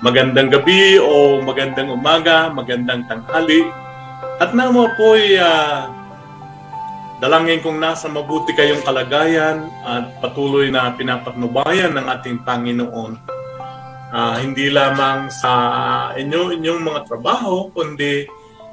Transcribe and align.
magandang 0.00 0.48
gabi 0.48 0.96
o 0.96 1.44
magandang 1.44 1.92
umaga, 1.92 2.48
magandang 2.48 3.04
tanghali. 3.04 3.68
At 4.40 4.56
namo 4.56 4.88
po'y 4.96 5.36
uh, 5.36 5.92
dalangin 7.20 7.60
kong 7.60 7.76
nasa 7.76 8.08
mabuti 8.08 8.56
kayong 8.56 8.80
kalagayan 8.80 9.68
at 9.84 10.16
patuloy 10.24 10.72
na 10.72 10.96
pinapatnubayan 10.96 11.92
ng 11.92 12.06
ating 12.16 12.40
Panginoon. 12.48 13.12
Uh, 14.10 14.34
hindi 14.40 14.72
lamang 14.72 15.28
sa 15.28 15.52
inyo, 16.16 16.56
inyong 16.56 16.80
mga 16.80 17.00
trabaho, 17.04 17.68
kundi 17.68 18.24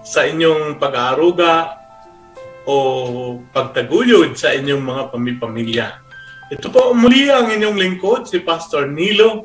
sa 0.07 0.23
inyong 0.23 0.80
pag-aaruga 0.80 1.75
o 2.64 2.75
pagtaguyod 3.52 4.39
sa 4.39 4.55
inyong 4.55 4.80
mga 4.80 5.04
pamipamilya. 5.12 5.88
Ito 6.48 6.71
po 6.71 6.96
muli 6.96 7.28
ang 7.28 7.52
inyong 7.52 7.75
lingkod, 7.75 8.32
si 8.32 8.39
Pastor 8.39 8.88
Nilo 8.88 9.44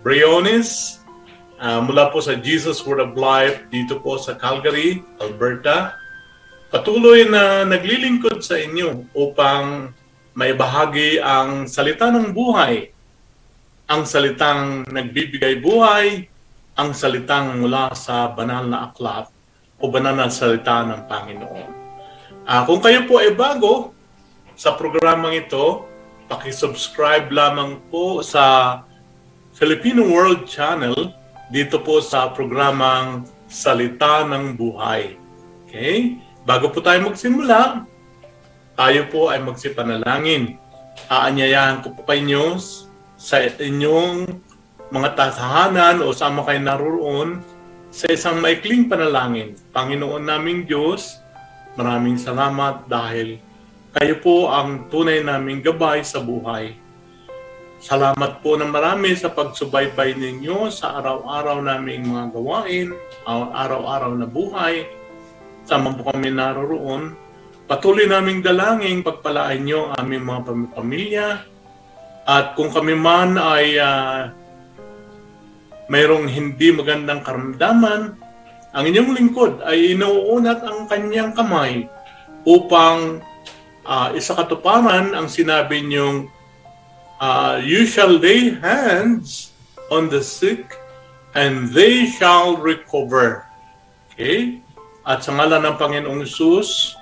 Briones 0.00 1.01
uh, 1.62 1.80
mula 1.86 2.10
po 2.10 2.18
sa 2.18 2.34
Jesus 2.34 2.82
Word 2.82 2.98
of 2.98 3.14
Life 3.14 3.70
dito 3.70 4.02
po 4.02 4.18
sa 4.18 4.34
Calgary, 4.34 4.98
Alberta. 5.22 5.94
Patuloy 6.74 7.28
na 7.30 7.62
naglilingkod 7.62 8.42
sa 8.42 8.58
inyo 8.58 9.14
upang 9.14 9.94
may 10.34 10.56
bahagi 10.56 11.20
ang 11.22 11.68
salita 11.68 12.08
ng 12.10 12.32
buhay, 12.32 12.90
ang 13.86 14.08
salitang 14.08 14.88
nagbibigay 14.88 15.60
buhay, 15.60 16.26
ang 16.74 16.96
salitang 16.96 17.60
mula 17.60 17.92
sa 17.92 18.32
banal 18.32 18.64
na 18.64 18.88
aklat 18.88 19.28
o 19.76 19.92
banal 19.92 20.16
na 20.16 20.32
salita 20.32 20.80
ng 20.88 21.04
Panginoon. 21.04 21.70
Uh, 22.42 22.62
kung 22.64 22.80
kayo 22.80 23.04
po 23.04 23.20
ay 23.20 23.36
bago 23.36 23.92
sa 24.56 24.72
programang 24.74 25.36
ito, 25.36 25.84
pakisubscribe 26.32 27.28
lamang 27.28 27.76
po 27.92 28.24
sa 28.24 28.80
Filipino 29.52 30.08
World 30.08 30.48
Channel 30.48 31.21
dito 31.52 31.84
po 31.84 32.00
sa 32.00 32.32
programang 32.32 33.28
Salita 33.44 34.24
ng 34.24 34.56
Buhay. 34.56 35.20
Okay? 35.68 36.16
Bago 36.48 36.72
po 36.72 36.80
tayo 36.80 37.04
magsimula, 37.12 37.84
tayo 38.72 39.00
po 39.12 39.28
ay 39.28 39.44
magsipanalangin. 39.44 40.56
Aanyayahan 41.12 41.84
ko 41.84 41.92
po 41.92 42.08
kayo 42.08 42.88
sa 43.20 43.44
inyong 43.44 44.24
mga 44.88 45.12
tasahanan 45.12 46.00
o 46.00 46.16
sama 46.16 46.40
kayo 46.48 46.60
naroon 46.64 47.44
sa 47.92 48.08
isang 48.08 48.40
maikling 48.40 48.88
panalangin. 48.88 49.52
Panginoon 49.76 50.24
naming 50.24 50.64
Diyos, 50.64 51.20
maraming 51.76 52.16
salamat 52.16 52.88
dahil 52.88 53.36
kayo 53.92 54.16
po 54.24 54.48
ang 54.48 54.88
tunay 54.88 55.20
naming 55.20 55.60
gabay 55.60 56.00
sa 56.00 56.24
buhay. 56.24 56.72
Salamat 57.82 58.46
po 58.46 58.54
ng 58.54 58.70
marami 58.70 59.10
sa 59.18 59.34
pagsubaybay 59.34 60.14
ninyo 60.14 60.70
sa 60.70 61.02
araw-araw 61.02 61.66
naming 61.66 62.06
mga 62.06 62.30
gawain, 62.30 62.94
araw-araw 63.26 64.14
na 64.14 64.22
buhay. 64.30 64.86
Sama 65.66 65.90
po 65.90 66.06
kami 66.14 66.30
naroroon. 66.30 67.18
Patuloy 67.66 68.06
naming 68.06 68.38
dalangin 68.38 69.02
pagpalaan 69.02 69.66
nyo 69.66 69.90
ang 69.90 69.98
aming 69.98 70.22
mga 70.22 70.40
pamilya. 70.78 71.26
At 72.22 72.54
kung 72.54 72.70
kami 72.70 72.94
man 72.94 73.34
ay 73.34 73.74
uh, 73.82 74.30
mayroong 75.90 76.30
hindi 76.30 76.70
magandang 76.70 77.26
karamdaman, 77.26 78.14
ang 78.78 78.84
inyong 78.86 79.10
lingkod 79.10 79.58
ay 79.66 79.98
inuunat 79.98 80.62
ang 80.62 80.86
kanyang 80.86 81.34
kamay 81.34 81.90
upang 82.46 83.18
uh, 83.82 84.14
isakatuparan 84.14 85.18
ang 85.18 85.26
sinabi 85.26 85.82
niyong 85.82 86.30
uh, 87.22 87.62
you 87.62 87.86
shall 87.86 88.10
lay 88.10 88.50
hands 88.58 89.54
on 89.94 90.10
the 90.10 90.18
sick 90.18 90.74
and 91.38 91.70
they 91.70 92.10
shall 92.10 92.58
recover. 92.58 93.46
Okay? 94.10 94.58
At 95.06 95.22
sa 95.22 95.38
ngalan 95.38 95.62
ng 95.62 95.76
Panginoong 95.78 96.22
Isus, 96.26 96.98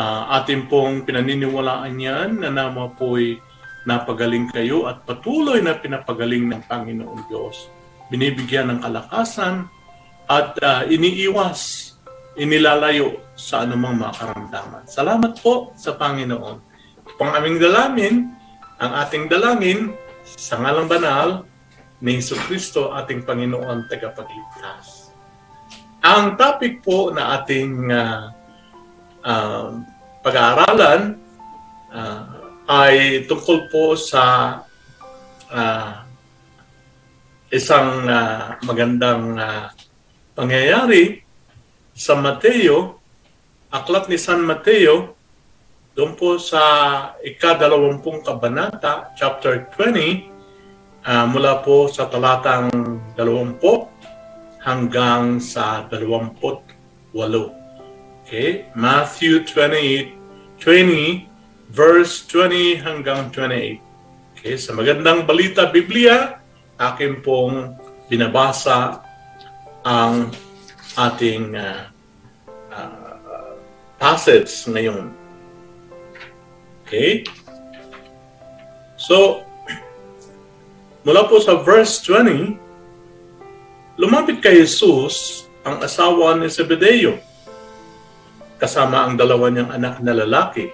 uh, 0.00 0.40
ating 0.40 0.72
pong 0.72 1.04
pinaniniwalaan 1.04 1.96
yan 2.00 2.28
na 2.40 2.48
nama 2.48 2.88
po'y 2.88 3.36
napagaling 3.84 4.48
kayo 4.48 4.88
at 4.88 5.04
patuloy 5.04 5.60
na 5.60 5.76
pinapagaling 5.76 6.48
ng 6.48 6.62
Panginoong 6.64 7.28
Diyos. 7.28 7.68
Binibigyan 8.08 8.72
ng 8.72 8.78
kalakasan 8.84 9.68
at 10.28 10.56
uh, 10.60 10.82
iniiwas, 10.86 11.92
inilalayo 12.36 13.20
sa 13.36 13.64
anumang 13.64 14.00
mga 14.00 14.12
karamdaman. 14.16 14.82
Salamat 14.88 15.32
po 15.40 15.76
sa 15.76 15.96
Panginoon. 15.96 16.56
Pang 17.20 17.32
aming 17.36 17.60
dalamin, 17.60 18.41
ang 18.82 18.92
ating 19.06 19.30
dalangin 19.30 19.94
sa 20.26 20.58
ngalang 20.58 20.90
banal 20.90 21.46
ni 22.02 22.18
Yesu 22.18 22.34
Kristo, 22.34 22.90
ating 22.90 23.22
Panginoon 23.22 23.86
tagapagligtas. 23.86 25.14
Ang 26.02 26.34
topic 26.34 26.82
po 26.82 27.14
na 27.14 27.38
ating 27.38 27.86
uh, 27.94 28.34
uh, 29.22 29.78
pag-aaralan 30.26 31.14
uh, 31.94 32.26
ay 32.66 33.22
tungkol 33.30 33.70
po 33.70 33.94
sa 33.94 34.58
uh, 35.46 36.02
isang 37.54 38.02
uh, 38.10 38.58
magandang 38.66 39.38
uh, 39.38 39.70
pangyayari 40.34 41.22
sa 41.94 42.18
Mateo, 42.18 42.98
aklat 43.70 44.10
ni 44.10 44.18
San 44.18 44.42
Mateo, 44.42 45.14
doon 45.92 46.16
po 46.16 46.40
sa 46.40 46.62
ikadalawampung 47.20 48.24
kabanata, 48.24 49.12
chapter 49.12 49.68
20, 49.76 51.04
uh, 51.04 51.24
mula 51.28 51.60
po 51.60 51.84
sa 51.92 52.08
talatang 52.08 52.72
dalawampu 53.12 53.92
hanggang 54.64 55.36
sa 55.36 55.84
dalawamput 55.92 56.64
walo. 57.12 57.52
Okay? 58.24 58.72
Matthew 58.72 59.44
28, 59.44 60.16
20, 60.64 61.28
verse 61.68 62.24
20 62.24 62.80
hanggang 62.80 63.28
28. 63.28 64.40
Okay? 64.40 64.56
Sa 64.56 64.72
magandang 64.72 65.28
balita 65.28 65.68
Biblia, 65.68 66.40
akin 66.80 67.20
pong 67.20 67.76
binabasa 68.08 69.04
ang 69.84 70.32
ating 70.96 71.52
uh, 71.52 71.84
uh, 72.72 73.52
passage 74.00 74.48
ngayon. 74.72 75.21
Okay? 76.92 77.24
So, 79.00 79.48
mula 81.08 81.24
po 81.24 81.40
sa 81.40 81.56
verse 81.64 82.04
20, 82.04 82.52
lumapit 83.96 84.44
kay 84.44 84.60
Jesus 84.60 85.48
ang 85.64 85.80
asawa 85.80 86.36
ni 86.36 86.52
Zebedeo 86.52 87.16
kasama 88.60 89.08
ang 89.08 89.16
dalawa 89.16 89.48
niyang 89.48 89.72
anak 89.72 90.04
na 90.04 90.12
lalaki. 90.12 90.68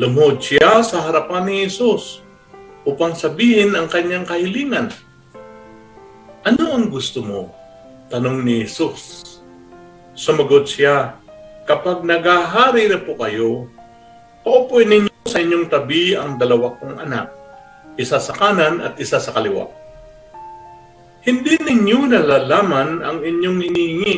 Lumuhod 0.00 0.40
siya 0.40 0.80
sa 0.80 1.04
harapan 1.04 1.44
ni 1.44 1.68
Jesus 1.68 2.24
upang 2.88 3.12
sabihin 3.12 3.76
ang 3.76 3.84
kanyang 3.84 4.24
kahilingan. 4.24 4.88
Ano 6.48 6.64
ang 6.72 6.88
gusto 6.88 7.20
mo? 7.20 7.52
Tanong 8.08 8.42
ni 8.42 8.64
Jesus. 8.64 9.44
Sumagot 10.16 10.66
siya, 10.66 11.20
kapag 11.68 12.00
nagahari 12.00 12.88
na 12.88 12.98
po 12.98 13.14
kayo, 13.20 13.68
Paupuin 14.40 14.88
ninyo 14.88 15.12
sa 15.28 15.36
inyong 15.36 15.68
tabi 15.68 16.16
ang 16.16 16.40
dalawa 16.40 16.72
kong 16.80 16.96
anak, 16.96 17.28
isa 18.00 18.16
sa 18.16 18.32
kanan 18.32 18.80
at 18.80 18.96
isa 18.96 19.20
sa 19.20 19.36
kaliwa. 19.36 19.68
Hindi 21.20 21.60
ninyo 21.60 22.08
nalalaman 22.08 23.04
ang 23.04 23.20
inyong 23.20 23.60
iniingi. 23.60 24.16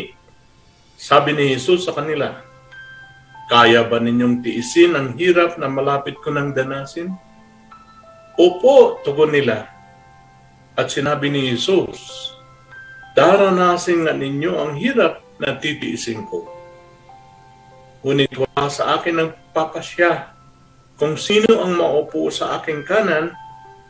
Sabi 0.94 1.34
ni 1.34 1.50
Jesus 1.50 1.90
sa 1.90 1.98
kanila, 1.98 2.30
Kaya 3.50 3.82
ba 3.82 3.98
ninyong 3.98 4.46
tiisin 4.46 4.94
ang 4.94 5.18
hirap 5.18 5.58
na 5.58 5.66
malapit 5.66 6.14
ko 6.22 6.30
ng 6.30 6.54
danasin? 6.54 7.10
Opo, 8.38 9.02
tugon 9.02 9.34
nila. 9.34 9.66
At 10.78 10.94
sinabi 10.94 11.28
ni 11.28 11.50
Jesus, 11.50 11.98
Daranasin 13.12 14.08
nga 14.08 14.14
ninyo 14.14 14.52
ang 14.56 14.72
hirap 14.78 15.20
na 15.36 15.58
titiisin 15.58 16.24
ko. 16.30 16.61
Ngunit 18.02 18.34
wala 18.34 18.66
sa 18.66 18.98
akin 18.98 19.14
ang 19.22 19.30
papasya 19.54 20.34
kung 20.98 21.14
sino 21.14 21.62
ang 21.62 21.78
maupo 21.78 22.30
sa 22.34 22.58
aking 22.58 22.82
kanan 22.82 23.30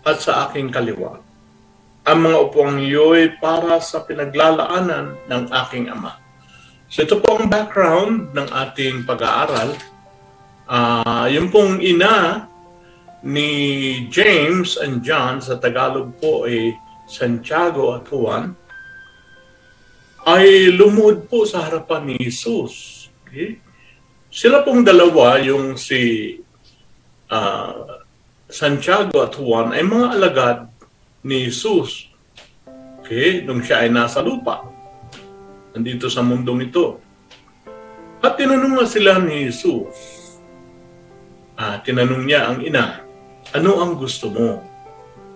at 0.04 0.20
sa 0.20 0.48
aking 0.48 0.68
kaliwa. 0.68 1.16
Ang 2.04 2.18
mga 2.28 2.38
upuang 2.50 2.76
iyo'y 2.82 3.40
para 3.40 3.80
sa 3.80 4.04
pinaglalaanan 4.04 5.16
ng 5.28 5.44
aking 5.64 5.88
ama. 5.88 6.18
So 6.92 7.08
ito 7.08 7.24
po 7.24 7.40
ang 7.40 7.48
background 7.48 8.36
ng 8.36 8.48
ating 8.52 9.08
pag-aaral. 9.08 9.80
Uh, 10.68 11.26
yung 11.32 11.48
pong 11.48 11.80
ina 11.80 12.44
ni 13.24 13.50
James 14.12 14.76
and 14.76 15.00
John 15.00 15.40
sa 15.40 15.56
Tagalog 15.56 16.20
po 16.20 16.44
ay 16.44 16.76
Santiago 17.08 17.96
at 17.96 18.04
Juan 18.10 18.52
ay 20.28 20.70
lumod 20.74 21.26
po 21.30 21.48
sa 21.48 21.66
harapan 21.66 22.12
ni 22.12 22.16
Jesus. 22.18 23.06
Okay? 23.24 23.71
Sila 24.32 24.64
pong 24.64 24.80
dalawa, 24.80 25.36
yung 25.44 25.76
si 25.76 26.32
uh, 27.28 28.00
Santiago 28.48 29.28
at 29.28 29.36
Juan, 29.36 29.76
ay 29.76 29.84
mga 29.84 30.06
alagad 30.08 30.58
ni 31.20 31.52
Jesus. 31.52 32.08
Okay? 33.04 33.44
Nung 33.44 33.60
siya 33.60 33.84
ay 33.84 33.92
nasa 33.92 34.24
lupa. 34.24 34.64
Nandito 35.76 36.08
sa 36.08 36.24
mundong 36.24 36.64
ito. 36.64 36.96
At 38.24 38.40
tinanong 38.40 38.80
nga 38.80 38.88
sila 38.88 39.20
ni 39.20 39.52
Jesus. 39.52 39.92
Ah, 41.52 41.84
tinanong 41.84 42.24
niya 42.24 42.48
ang 42.48 42.64
ina, 42.64 43.04
ano 43.52 43.84
ang 43.84 44.00
gusto 44.00 44.32
mo? 44.32 44.64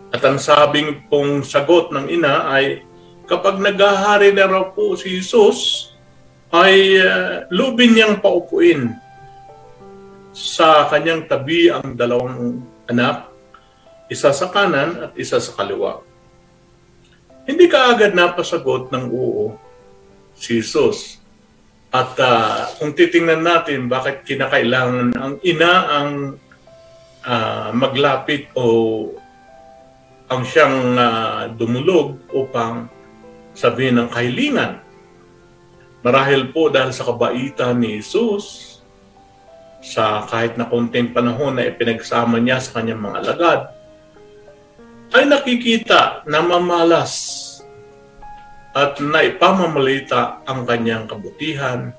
At 0.09 0.25
ang 0.25 0.41
sabing 0.41 1.05
pong 1.13 1.45
sagot 1.45 1.93
ng 1.93 2.09
ina 2.09 2.49
ay, 2.49 2.81
kapag 3.29 3.61
naghahari 3.61 4.33
na 4.33 4.49
raw 4.49 4.73
po 4.73 4.97
si 4.97 5.21
Jesus, 5.21 5.93
ay 6.63 6.97
uh, 6.97 7.45
lubin 7.53 7.93
niyang 7.93 8.17
paupuin 8.23 8.97
sa 10.37 10.89
kanyang 10.93 11.25
tabi 11.29 11.73
ang 11.73 11.97
dalawang 11.97 12.61
anak, 12.89 13.29
isa 14.13 14.31
sa 14.33 14.53
kanan 14.53 15.09
at 15.09 15.13
isa 15.17 15.41
sa 15.41 15.53
kaliwa. 15.57 16.05
Hindi 17.49 17.67
ka 17.71 17.97
agad 17.97 18.13
napasagot 18.13 18.93
ng 18.93 19.07
oo 19.13 19.57
si 20.37 20.61
Jesus. 20.61 21.17
At 21.95 22.13
uh, 22.21 22.69
kung 22.77 22.93
titingnan 22.93 23.41
natin 23.41 23.89
bakit 23.89 24.27
kinakailangan 24.29 25.17
ang 25.17 25.35
ina 25.41 25.73
ang 25.89 26.11
uh, 27.25 27.71
maglapit 27.73 28.53
o 28.53 28.67
ang 30.27 30.43
siyang 30.43 30.99
uh, 30.99 31.41
dumulog 31.55 32.19
upang 32.35 32.91
sabihin 33.57 34.03
ng 34.03 34.09
kahilingan. 34.13 34.86
Marahil 36.07 36.55
po 36.55 36.71
dahil 36.71 36.95
sa 36.95 37.03
kabaitan 37.03 37.83
ni 37.83 37.99
Jesus, 37.99 38.79
sa 39.83 40.23
kahit 40.31 40.55
na 40.55 40.71
konting 40.71 41.11
panahon 41.11 41.59
na 41.59 41.67
ipinagsama 41.67 42.39
niya 42.39 42.63
sa 42.63 42.79
kanyang 42.79 43.03
mga 43.03 43.27
alagad, 43.27 43.61
ay 45.19 45.27
nakikita 45.27 46.23
na 46.31 46.47
mamalas 46.47 47.43
at 48.71 49.03
naipamamalita 49.03 50.47
ang 50.47 50.63
kanyang 50.63 51.11
kabutihan, 51.11 51.91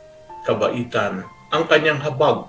kabaitan, 0.47 1.27
ang 1.51 1.67
kanyang 1.67 1.99
habag, 1.99 2.47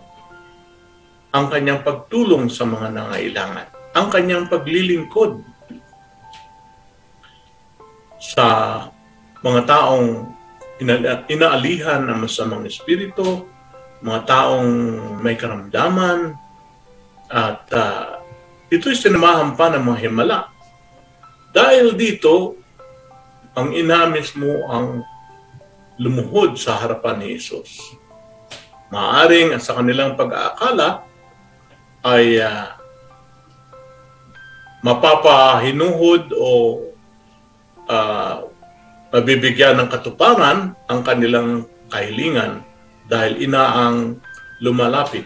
ang 1.34 1.50
kanyang 1.50 1.82
pagtulong 1.82 2.46
sa 2.46 2.70
mga 2.70 2.94
nangailangan, 2.94 3.66
ang 3.98 4.06
kanyang 4.14 4.46
paglilingkod 4.46 5.42
sa 8.22 8.46
mga 9.42 9.66
taong 9.66 10.37
ina- 10.78 11.26
inaalihan 11.26 12.06
ng 12.06 12.18
masamang 12.24 12.64
espiritu, 12.66 13.46
mga 14.02 14.20
taong 14.26 14.72
may 15.22 15.34
karamdaman, 15.34 16.34
at 17.28 17.62
uh, 17.74 18.22
ito'y 18.72 18.96
sinamahan 18.96 19.52
pa 19.58 19.68
ng 19.74 19.84
mga 19.84 19.98
himala. 20.08 20.48
Dahil 21.52 21.98
dito, 21.98 22.56
ang 23.58 23.74
ina 23.74 24.06
mismo 24.06 24.64
ang 24.70 25.02
lumuhod 25.98 26.54
sa 26.54 26.78
harapan 26.78 27.18
ni 27.20 27.34
Jesus. 27.34 27.98
Maaring 28.88 29.58
sa 29.58 29.76
kanilang 29.76 30.14
pag-aakala 30.14 31.04
ay 32.06 32.38
uh, 32.38 32.78
mapapahinuhod 34.80 36.32
o 36.38 36.50
uh, 37.90 38.47
mabibigyan 39.08 39.80
ng 39.80 39.88
katuparan 39.88 40.76
ang 40.84 41.00
kanilang 41.00 41.64
kahilingan 41.88 42.60
dahil 43.08 43.40
ina 43.40 43.64
ang 43.88 44.20
lumalapit. 44.60 45.24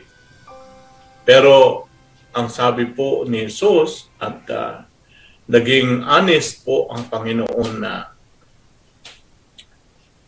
Pero 1.26 1.86
ang 2.30 2.46
sabi 2.46 2.86
po 2.86 3.26
ni 3.26 3.50
Jesus 3.50 4.06
at 4.22 4.46
uh, 4.50 4.86
naging 5.50 6.06
honest 6.06 6.62
po 6.62 6.86
ang 6.94 7.10
Panginoon 7.10 7.70
na 7.82 7.94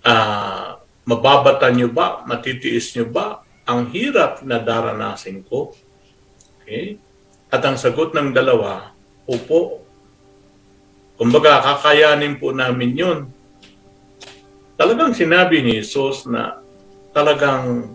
uh, 0.03 0.69
mababata 1.07 1.71
niyo 1.71 1.95
ba, 1.95 2.27
matitiis 2.27 2.91
niyo 2.99 3.07
ba 3.07 3.47
ang 3.65 3.89
hirap 3.95 4.43
na 4.43 4.59
daranasin 4.59 5.47
ko? 5.47 5.73
Okay? 6.61 6.99
At 7.55 7.63
ang 7.63 7.79
sagot 7.79 8.13
ng 8.13 8.35
dalawa, 8.35 8.91
opo. 9.31 9.87
Kumbaga, 11.15 11.63
kakayanin 11.63 12.43
po 12.43 12.51
namin 12.51 12.99
yun 12.99 13.19
talagang 14.75 15.13
sinabi 15.15 15.63
ni 15.63 15.79
Jesus 15.83 16.27
na 16.27 16.61
talagang 17.15 17.95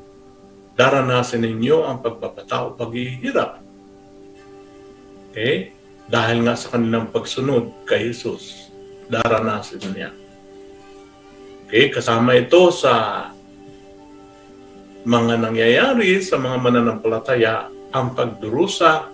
daranasin 0.79 1.43
ninyo 1.43 1.83
ang 1.83 1.99
pagpapatao, 1.99 2.79
paghihirap. 2.79 3.59
Okay? 5.31 5.75
Dahil 6.09 6.47
nga 6.47 6.55
sa 6.55 6.73
kanilang 6.73 7.11
pagsunod 7.11 7.85
kay 7.85 8.09
Jesus, 8.09 8.71
daranasin 9.11 9.83
niya. 9.91 10.11
Okay? 11.67 11.91
Kasama 11.91 12.39
ito 12.39 12.71
sa 12.71 13.27
mga 15.09 15.33
nangyayari 15.39 16.19
sa 16.19 16.35
mga 16.35 16.57
mananampalataya 16.59 17.71
ang 17.95 18.13
pagdurusa 18.13 19.07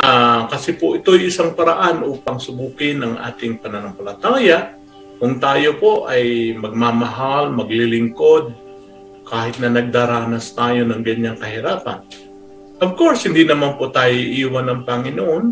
uh, 0.00 0.42
kasi 0.48 0.74
po 0.74 0.96
ito 0.96 1.12
isang 1.14 1.52
paraan 1.52 2.00
upang 2.02 2.40
subukin 2.40 3.04
ang 3.04 3.14
ating 3.20 3.60
pananampalataya 3.60 4.79
kung 5.20 5.36
tayo 5.36 5.76
po 5.76 6.08
ay 6.08 6.56
magmamahal, 6.56 7.52
maglilingkod, 7.52 8.56
kahit 9.28 9.60
na 9.60 9.68
nagdaranas 9.68 10.56
tayo 10.56 10.82
ng 10.88 11.04
ganyang 11.04 11.36
kahirapan. 11.36 12.02
Of 12.80 12.96
course, 12.96 13.28
hindi 13.28 13.44
naman 13.44 13.76
po 13.76 13.92
tayo 13.92 14.16
iiwan 14.16 14.72
ng 14.72 14.80
Panginoon 14.88 15.44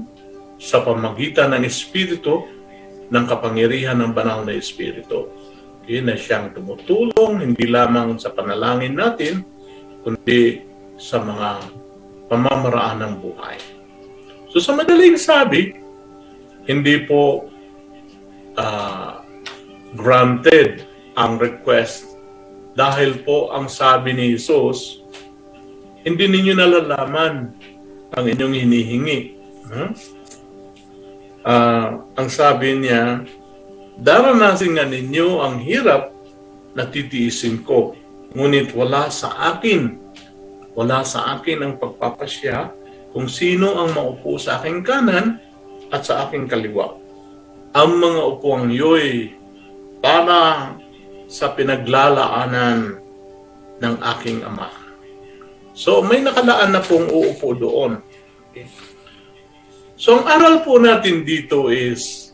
sa 0.57 0.81
pamagitan 0.81 1.53
ng 1.53 1.69
Espiritu 1.69 2.49
ng 3.13 3.25
kapangyarihan 3.29 4.01
ng 4.01 4.17
banal 4.17 4.43
na 4.49 4.57
Espiritu. 4.57 5.29
Yun 5.85 6.09
na 6.09 6.17
siyang 6.17 6.57
tumutulong, 6.57 7.45
hindi 7.45 7.69
lamang 7.69 8.17
sa 8.17 8.33
panalangin 8.33 8.97
natin, 8.97 9.45
kundi 10.01 10.65
sa 10.97 11.21
mga 11.21 11.69
pamamaraan 12.33 13.05
ng 13.05 13.15
buhay. 13.21 13.61
So 14.49 14.65
sa 14.65 14.73
madaling 14.73 15.21
sabi, 15.21 15.77
hindi 16.65 17.05
po 17.05 17.53
granted 19.99 20.87
ang 21.19 21.43
request 21.43 22.15
dahil 22.79 23.27
po 23.27 23.51
ang 23.51 23.67
sabi 23.67 24.15
ni 24.15 24.39
Jesus, 24.39 25.03
hindi 26.07 26.31
ninyo 26.31 26.55
nalalaman 26.55 27.51
ang 28.15 28.25
inyong 28.25 28.55
hinihingi. 28.55 29.21
Huh? 29.67 29.91
Uh, 31.43 31.89
ang 32.15 32.29
sabi 32.31 32.79
niya, 32.79 33.27
daranasin 33.99 34.79
nga 34.79 34.87
ninyo 34.87 35.43
ang 35.43 35.59
hirap 35.59 36.15
na 36.79 36.87
titiisin 36.87 37.67
ko. 37.67 37.99
Ngunit 38.39 38.71
wala 38.79 39.11
sa 39.11 39.35
akin, 39.59 39.99
wala 40.79 41.03
sa 41.03 41.35
akin 41.35 41.67
ang 41.67 41.75
pagpapasya 41.83 42.71
kung 43.11 43.27
sino 43.27 43.75
ang 43.75 43.91
maupo 43.91 44.39
sa 44.39 44.63
aking 44.63 44.87
kanan 44.87 45.43
at 45.91 46.07
sa 46.07 46.29
aking 46.29 46.47
kaliwa. 46.47 46.95
Ang 47.75 47.99
mga 47.99 48.21
upuang 48.39 48.71
yo'y 48.71 49.38
para 49.99 50.73
sa 51.29 51.53
pinaglalaanan 51.53 52.99
ng 53.79 53.95
aking 54.17 54.43
ama. 54.43 54.71
So 55.79 56.03
may 56.03 56.25
nakalaan 56.25 56.75
na 56.75 56.83
pong 56.83 57.07
uupo 57.07 57.55
doon. 57.55 58.03
So 59.95 60.19
ang 60.19 60.25
aral 60.27 60.67
po 60.67 60.79
natin 60.83 61.23
dito 61.23 61.71
is 61.71 62.31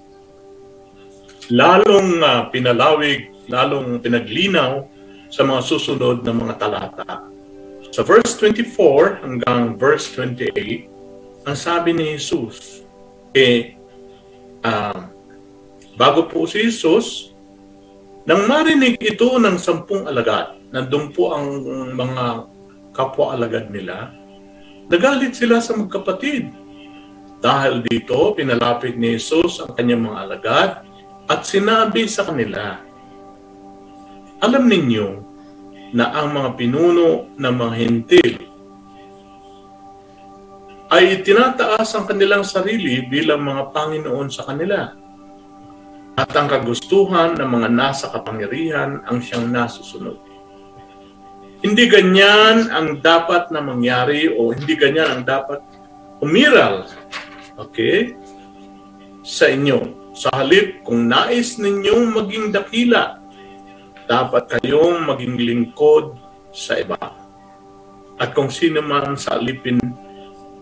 lalong 1.53 2.25
uh, 2.25 2.49
pinalawig, 2.49 3.29
lalong 3.53 4.01
pinaglinaw 4.01 4.89
sa 5.29 5.45
mga 5.45 5.61
susunod 5.61 6.25
na 6.25 6.33
mga 6.33 6.55
talata. 6.57 7.29
Sa 7.93 8.01
verse 8.07 8.39
24 8.41 9.23
hanggang 9.23 9.77
verse 9.77 10.09
28, 10.17 11.45
ang 11.45 11.57
sabi 11.59 11.93
ni 11.93 12.17
Jesus, 12.17 12.83
eh, 13.37 13.77
uh, 14.65 15.05
bago 15.99 16.25
po 16.25 16.49
si 16.49 16.65
Jesus, 16.65 17.34
nang 18.25 18.49
marinig 18.49 18.97
ito 19.05 19.37
ng 19.37 19.61
sampung 19.61 20.09
alagad, 20.09 20.57
nandun 20.73 21.13
po 21.13 21.37
ang 21.37 21.61
mga 21.93 22.49
kapwa-alagad 22.97 23.69
nila, 23.69 24.17
nagalit 24.89 25.37
sila 25.37 25.61
sa 25.61 25.77
magkapatid. 25.77 26.49
Dahil 27.45 27.85
dito, 27.85 28.33
pinalapit 28.33 28.97
ni 28.97 29.21
Jesus 29.21 29.61
ang 29.61 29.77
kanyang 29.77 30.09
mga 30.09 30.19
alagad 30.25 30.71
at 31.29 31.45
sinabi 31.45 32.09
sa 32.09 32.25
kanila, 32.25 32.81
Alam 34.41 34.73
ninyo 34.73 35.09
na 35.93 36.09
ang 36.17 36.33
mga 36.33 36.57
pinuno 36.57 37.29
ng 37.37 37.55
mga 37.55 37.75
hintil 37.77 38.35
ay 40.97 41.21
tinataas 41.21 41.93
ang 41.93 42.09
kanilang 42.09 42.45
sarili 42.47 43.05
bilang 43.05 43.45
mga 43.45 43.69
Panginoon 43.75 44.29
sa 44.33 44.49
kanila 44.49 45.04
at 46.15 46.31
ang 46.39 46.47
kagustuhan 46.47 47.35
ng 47.35 47.49
mga 47.51 47.69
nasa 47.75 48.07
kapangyarihan 48.11 49.03
ang 49.07 49.19
siyang 49.19 49.51
nasusunod. 49.51 50.15
Hindi 51.65 51.89
ganyan 51.91 52.71
ang 52.71 53.01
dapat 53.03 53.51
na 53.51 53.59
mangyari 53.65 54.31
o 54.31 54.53
hindi 54.53 54.79
ganyan 54.79 55.11
ang 55.11 55.23
dapat 55.25 55.65
umiral 56.23 56.87
okay, 57.59 58.15
sa 59.25 59.51
inyo. 59.51 60.05
Sa 60.15 60.31
halip, 60.31 60.87
kung 60.87 61.11
nais 61.11 61.59
ninyong 61.59 62.15
maging 62.15 62.55
dakila, 62.55 63.19
dapat 64.07 64.47
kayong 64.61 65.03
maging 65.03 65.35
lingkod 65.41 66.15
sa 66.55 66.79
iba. 66.79 67.01
At 68.23 68.31
kung 68.31 68.47
sino 68.47 68.79
man 68.79 69.19
sa 69.19 69.43
alipin, 69.43 69.83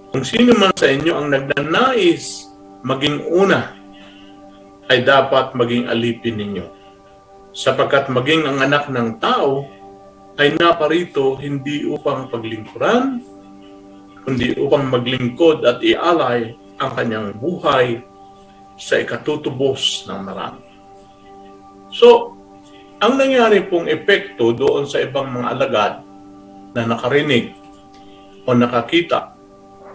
kung 0.08 0.24
sino 0.24 0.56
man 0.56 0.72
sa 0.72 0.88
inyo 0.88 1.12
ang 1.12 1.28
nagnanais 1.28 2.48
maging 2.80 3.28
una, 3.28 3.81
ay 4.92 5.08
dapat 5.08 5.56
maging 5.56 5.88
alipin 5.88 6.36
ninyo. 6.36 6.66
Sapagkat 7.56 8.12
maging 8.12 8.44
ang 8.44 8.60
anak 8.60 8.92
ng 8.92 9.16
tao 9.16 9.64
ay 10.36 10.52
naparito 10.60 11.40
hindi 11.40 11.88
upang 11.88 12.28
paglingkuran, 12.28 13.24
kundi 14.28 14.52
upang 14.60 14.92
maglingkod 14.92 15.64
at 15.64 15.80
ialay 15.80 16.52
ang 16.76 16.90
kanyang 16.92 17.32
buhay 17.40 18.04
sa 18.76 19.00
ikatutubos 19.00 20.04
ng 20.12 20.20
marami. 20.20 20.64
So, 21.92 22.36
ang 23.00 23.16
nangyari 23.16 23.64
pong 23.68 23.88
epekto 23.88 24.52
doon 24.52 24.84
sa 24.84 25.00
ibang 25.00 25.32
mga 25.32 25.48
alagad 25.56 25.94
na 26.72 26.84
nakarinig 26.84 27.56
o 28.44 28.52
nakakita 28.52 29.36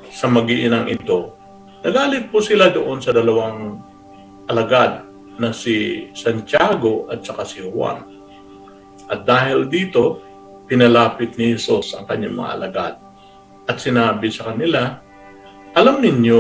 sa 0.09 0.25
magiinang 0.29 0.89
ito, 0.89 1.33
nagalit 1.81 2.29
po 2.29 2.41
sila 2.41 2.69
doon 2.69 3.01
sa 3.01 3.13
dalawang 3.13 3.81
alagad 4.47 5.05
na 5.37 5.53
si 5.53 6.07
Santiago 6.17 7.05
at 7.11 7.21
saka 7.21 7.45
si 7.45 7.61
Juan. 7.61 8.03
At 9.07 9.23
dahil 9.23 9.69
dito, 9.69 10.23
pinalapit 10.67 11.39
ni 11.39 11.55
Jesus 11.55 11.95
ang 11.95 12.09
kanyang 12.09 12.35
mga 12.35 12.51
alagad 12.59 12.93
at 13.67 13.77
sinabi 13.83 14.31
sa 14.31 14.51
kanila, 14.51 14.99
alam 15.75 15.99
ninyo 15.99 16.39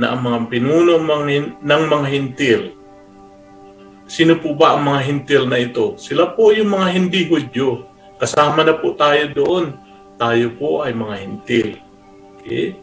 na 0.00 0.16
ang 0.16 0.24
mga 0.24 0.38
pinuno 0.48 0.96
ng 1.60 1.82
mga 1.92 2.06
hintil, 2.08 2.62
sino 4.08 4.40
po 4.40 4.56
ba 4.56 4.74
ang 4.74 4.88
mga 4.88 5.00
hintil 5.04 5.44
na 5.44 5.60
ito? 5.60 6.00
Sila 6.00 6.32
po 6.32 6.50
yung 6.50 6.72
mga 6.72 6.88
hindi 6.96 7.28
Hudyo. 7.28 7.84
Kasama 8.16 8.64
na 8.64 8.74
po 8.80 8.96
tayo 8.96 9.28
doon. 9.36 9.76
Tayo 10.16 10.52
po 10.56 10.84
ay 10.84 10.92
mga 10.96 11.16
hintil. 11.20 11.68
Okay? 12.40 12.76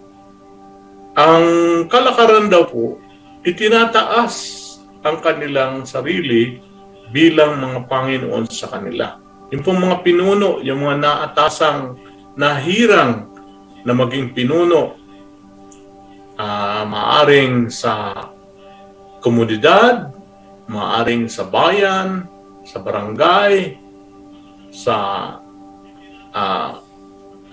Ang 1.17 1.45
kalakaran 1.89 2.49
daw 2.49 2.69
po, 2.69 3.01
itinataas 3.47 4.35
ang 5.07 5.23
kanilang 5.23 5.87
sarili 5.87 6.59
bilang 7.15 7.63
mga 7.63 7.87
Panginoon 7.87 8.43
sa 8.51 8.67
kanila. 8.67 9.15
Yung 9.55 9.63
pong 9.63 9.79
mga 9.79 10.03
pinuno, 10.03 10.59
yung 10.59 10.83
mga 10.83 10.97
naatasang 10.99 11.95
nahirang 12.35 13.31
na 13.87 13.95
maging 13.95 14.35
pinuno, 14.35 14.99
uh, 16.35 16.83
maaring 16.83 17.71
sa 17.71 18.27
komunidad, 19.23 20.11
maaring 20.67 21.31
sa 21.31 21.47
bayan, 21.47 22.27
sa 22.67 22.83
barangay, 22.83 23.79
sa 24.75 24.95
uh, 26.35 26.69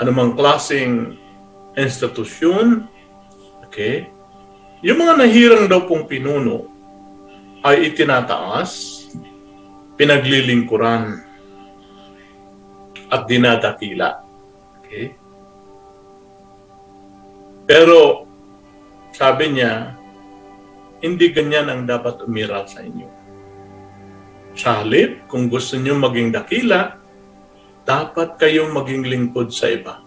anumang 0.03 0.35
klaseng 0.35 1.15
institusyon, 1.79 2.91
okay? 3.63 4.11
Yung 4.85 5.01
mga 5.01 5.17
nahirang 5.17 5.65
daw 5.65 5.89
pong 5.89 6.05
pinuno 6.05 6.69
ay 7.65 7.89
itinataas, 7.89 9.01
pinaglilingkuran, 9.97 11.25
at 13.09 13.25
dinadakila. 13.25 14.21
Okay? 14.85 15.17
Pero, 17.65 18.29
sabi 19.17 19.57
niya, 19.57 19.97
hindi 21.01 21.33
ganyan 21.33 21.73
ang 21.73 21.89
dapat 21.89 22.21
umiral 22.29 22.69
sa 22.69 22.85
inyo. 22.85 23.09
Sa 24.53 24.85
kung 25.33 25.49
gusto 25.49 25.81
niyo 25.81 25.97
maging 25.97 26.29
dakila, 26.29 27.01
dapat 27.89 28.37
kayong 28.37 28.69
maging 28.77 29.09
lingkod 29.09 29.49
sa 29.49 29.73
iba. 29.73 30.05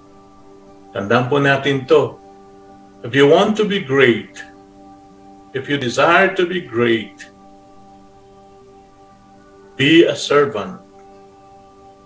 Tandaan 0.93 1.25
po 1.33 1.41
natin 1.41 1.89
to. 1.89 2.21
If 3.01 3.17
you 3.17 3.25
want 3.25 3.57
to 3.57 3.65
be 3.65 3.81
great, 3.81 4.37
if 5.53 5.69
you 5.69 5.77
desire 5.77 6.35
to 6.35 6.43
be 6.45 6.61
great, 6.61 7.29
be 9.77 10.03
a 10.03 10.15
servant 10.15 10.81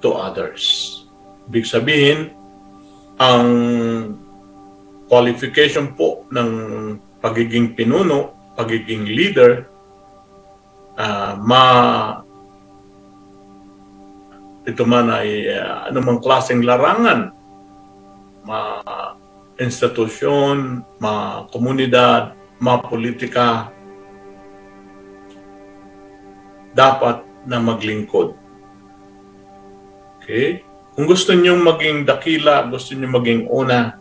to 0.01 0.11
others. 0.11 1.05
Ibig 1.49 1.65
sabihin, 1.65 2.19
ang 3.21 3.47
qualification 5.07 5.93
po 5.93 6.25
ng 6.33 6.49
pagiging 7.21 7.77
pinuno, 7.77 8.33
pagiging 8.57 9.05
leader, 9.07 9.67
uh, 10.97 11.33
ma 11.39 11.63
ito 14.61 14.83
man 14.85 15.09
ay 15.09 15.49
uh, 15.49 15.89
anumang 15.89 16.21
klaseng 16.21 16.61
larangan, 16.61 17.33
ma 18.45 18.81
institusyon, 19.61 20.81
ma 21.01 21.45
komunidad, 21.49 22.33
ma 22.61 22.77
politika, 22.77 23.73
dapat 26.71 27.25
na 27.49 27.57
maglingkod 27.57 28.37
Okay? 30.21 30.61
Kung 30.93 31.09
gusto 31.09 31.33
niyo 31.33 31.57
maging 31.57 32.05
dakila, 32.05 32.69
gusto 32.69 32.93
niyo 32.93 33.09
maging 33.09 33.49
una, 33.49 33.97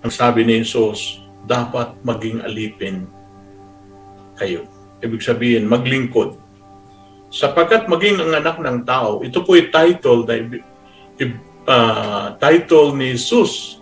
ang 0.00 0.12
sabi 0.12 0.42
ni 0.42 0.64
Jesus, 0.64 1.20
dapat 1.44 1.92
maging 2.00 2.40
alipin 2.40 3.04
kayo. 4.40 4.64
Ibig 5.04 5.20
sabihin, 5.20 5.68
maglingkod. 5.68 6.40
Sapagkat 7.28 7.86
maging 7.86 8.16
ang 8.22 8.32
anak 8.32 8.56
ng 8.58 8.82
tao, 8.88 9.20
ito 9.20 9.44
po 9.44 9.54
yung 9.54 9.68
title 9.68 10.24
na 10.24 10.34
uh, 11.68 12.26
title 12.40 12.96
ni 12.96 13.12
Jesus 13.12 13.78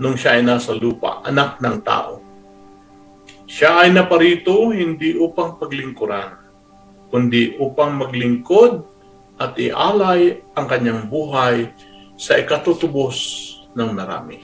nung 0.00 0.16
siya 0.18 0.40
ay 0.40 0.42
nasa 0.42 0.74
lupa, 0.74 1.22
anak 1.22 1.60
ng 1.62 1.78
tao. 1.86 2.18
Siya 3.50 3.82
ay 3.82 3.90
naparito 3.90 4.70
hindi 4.70 5.18
upang 5.18 5.58
paglingkuran, 5.58 6.38
kundi 7.10 7.58
upang 7.58 7.98
maglingkod 7.98 8.86
at 9.42 9.58
ialay 9.58 10.38
ang 10.54 10.70
kanyang 10.70 11.10
buhay 11.10 11.66
sa 12.14 12.38
ikatutubos 12.38 13.18
ng 13.74 13.90
marami. 13.90 14.38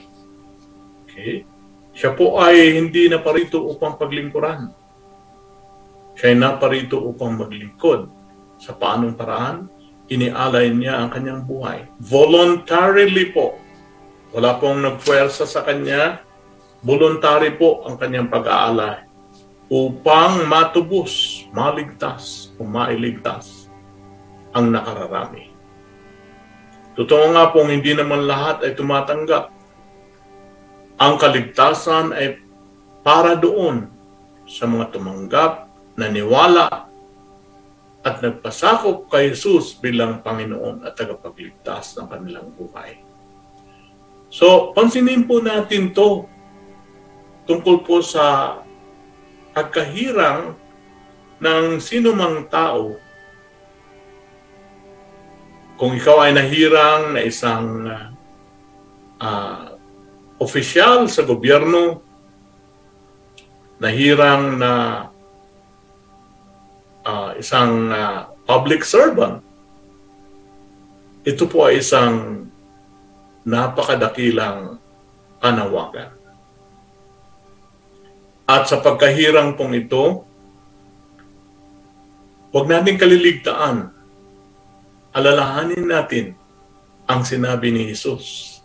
Okay? 1.07 1.47
Siya 1.95 2.11
po 2.19 2.35
ay 2.43 2.75
hindi 2.75 3.07
na 3.07 3.23
parito 3.23 3.63
upang 3.63 3.95
paglingkuran. 3.95 4.75
Siya 6.19 6.35
ay 6.35 6.37
naparito 6.43 6.99
upang 6.99 7.39
maglingkod. 7.39 8.11
Sa 8.59 8.75
paanong 8.75 9.15
paraan? 9.15 9.71
Inialay 10.11 10.67
niya 10.75 10.99
ang 10.99 11.15
kanyang 11.15 11.47
buhay. 11.47 11.87
Voluntarily 12.03 13.31
po. 13.31 13.55
Wala 14.35 14.59
pong 14.59 14.83
nagpwersa 14.83 15.47
sa 15.47 15.63
kanya. 15.63 16.26
Voluntary 16.85 17.57
po 17.57 17.85
ang 17.85 17.97
kanyang 17.97 18.29
pag-aalay 18.29 19.07
upang 19.67 20.47
matubos, 20.47 21.43
maligtas, 21.51 22.55
o 22.55 22.63
mailigtas 22.63 23.67
ang 24.55 24.71
nakararami. 24.71 25.51
Totoo 26.97 27.25
nga 27.35 27.53
pong 27.53 27.69
hindi 27.77 27.93
naman 27.93 28.25
lahat 28.25 28.65
ay 28.65 28.73
tumatanggap. 28.73 29.53
Ang 30.97 31.13
kaligtasan 31.21 32.09
ay 32.15 32.41
para 33.05 33.37
doon 33.37 33.85
sa 34.49 34.65
mga 34.65 34.95
tumanggap, 34.95 35.69
naniwala, 35.93 36.89
at 38.07 38.23
nagpasakop 38.23 39.11
kay 39.11 39.35
Jesus 39.35 39.75
bilang 39.75 40.23
Panginoon 40.23 40.87
at 40.87 40.95
tagapagligtas 40.95 41.99
ng 41.99 42.07
kanilang 42.07 42.49
buhay. 42.55 43.03
So, 44.31 44.71
pansinin 44.71 45.27
po 45.27 45.43
natin 45.43 45.91
to 45.91 46.23
tungkol 47.47 47.81
po 47.81 48.03
sa 48.03 48.59
pagkahirang 49.55 50.53
ng 51.41 51.81
sinumang 51.81 52.45
tao 52.51 52.99
kung 55.77 55.93
ikaw 55.93 56.25
ay 56.25 56.33
nahirang 56.33 57.13
na 57.13 57.21
isang 57.21 57.85
uh, 59.21 59.65
opisyal 60.41 61.05
sa 61.05 61.21
gobyerno, 61.21 62.01
nahirang 63.77 64.57
na 64.57 64.73
uh, 67.05 67.31
isang 67.37 67.93
uh, 67.93 68.25
public 68.49 68.81
servant, 68.81 69.45
ito 71.21 71.45
po 71.45 71.69
ay 71.69 71.77
isang 71.77 72.49
napakadakilang 73.45 74.81
kanawagan. 75.37 76.16
At 78.47 78.71
sa 78.71 78.79
pagkahirang 78.79 79.59
pong 79.59 79.75
ito, 79.75 80.23
huwag 82.55 82.65
natin 82.71 82.95
kaliligtaan 82.95 83.91
alalahanin 85.11 85.83
natin 85.83 86.25
ang 87.09 87.27
sinabi 87.27 87.75
ni 87.75 87.91
Jesus. 87.91 88.55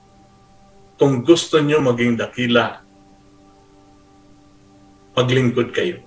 Kung 0.95 1.27
gusto 1.27 1.59
nyo 1.59 1.83
maging 1.83 2.15
dakila, 2.15 2.79
maglingkod 5.19 5.75
kayo. 5.75 5.99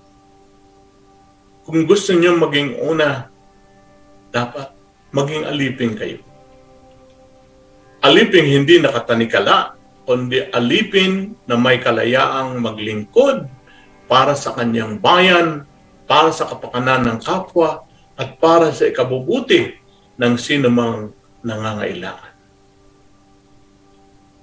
kung 1.66 1.82
gusto 1.82 2.14
niyo 2.14 2.38
maging 2.38 2.78
una, 2.78 3.26
dapat 4.30 4.70
maging 5.10 5.42
alipin 5.50 5.98
kayo. 5.98 6.22
Alipin 8.06 8.46
hindi 8.46 8.78
nakatanikala, 8.78 9.74
kundi 10.06 10.46
alipin 10.54 11.34
na 11.50 11.58
may 11.58 11.82
kalayaang 11.82 12.62
maglingkod 12.62 13.50
para 14.06 14.38
sa 14.38 14.54
kanyang 14.54 15.02
bayan, 15.02 15.66
para 16.06 16.30
sa 16.30 16.46
kapakanan 16.46 17.02
ng 17.06 17.18
kapwa, 17.22 17.82
at 18.16 18.38
para 18.38 18.70
sa 18.70 18.86
ikabubuti 18.86 19.76
ng 20.16 20.34
sinumang 20.38 21.12
nangangailangan. 21.42 22.32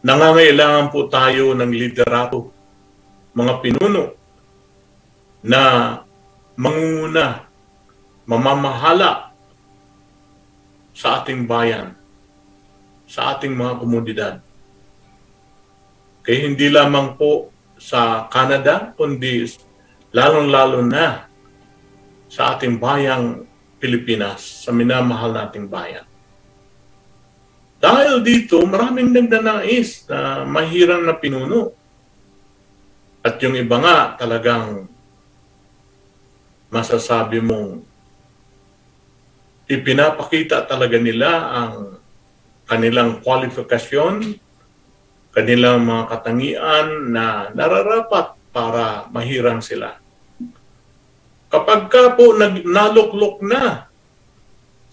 Nangangailangan 0.04 0.92
po 0.92 1.08
tayo 1.08 1.56
ng 1.56 1.72
liderato, 1.72 2.52
mga 3.32 3.54
pinuno, 3.64 4.04
na 5.44 5.62
mangunguna, 6.60 7.48
mamamahala 8.28 9.32
sa 10.92 11.24
ating 11.24 11.48
bayan, 11.48 11.96
sa 13.08 13.36
ating 13.36 13.56
mga 13.56 13.74
komunidad. 13.80 14.36
Kaya 16.24 16.52
hindi 16.52 16.68
lamang 16.68 17.16
po 17.20 17.53
sa 17.84 18.32
Canada, 18.32 18.96
kundi 18.96 19.44
lalong-lalo 20.16 20.80
na 20.88 21.28
sa 22.32 22.56
ating 22.56 22.80
bayang 22.80 23.44
Pilipinas, 23.84 24.64
sa 24.64 24.72
minamahal 24.72 25.36
nating 25.36 25.68
bayan. 25.68 26.08
Dahil 27.84 28.24
dito, 28.24 28.64
maraming 28.64 29.12
nagdanais 29.12 30.08
na 30.08 30.48
mahirang 30.48 31.04
na 31.04 31.20
pinuno. 31.20 31.76
At 33.20 33.36
yung 33.44 33.60
iba 33.60 33.76
nga 33.84 34.16
talagang 34.16 34.88
masasabi 36.72 37.44
mong 37.44 37.84
ipinapakita 39.68 40.64
talaga 40.64 40.96
nila 40.96 41.30
ang 41.52 42.00
kanilang 42.64 43.20
kwalifikasyon, 43.20 44.40
kanilang 45.34 45.82
mga 45.82 46.04
katangian 46.14 47.10
na 47.10 47.50
nararapat 47.58 48.38
para 48.54 49.10
mahirang 49.10 49.60
sila. 49.66 49.98
Kapag 51.50 51.90
ka 51.90 52.14
po 52.14 52.38
nag, 52.38 52.62
naluklok 52.66 53.42
na 53.42 53.90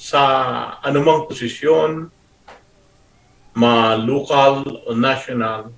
sa 0.00 0.23
anumang 0.80 1.28
posisyon, 1.28 2.09
ma 3.56 3.92
local 4.00 4.64
o 4.88 4.97
national, 4.97 5.73